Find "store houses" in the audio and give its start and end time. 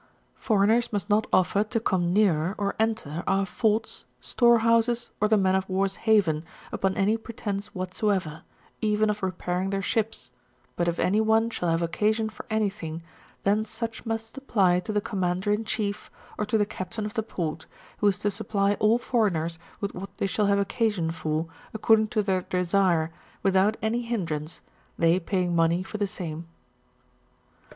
4.19-5.11